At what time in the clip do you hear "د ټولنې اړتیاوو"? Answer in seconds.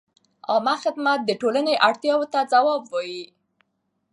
1.25-2.31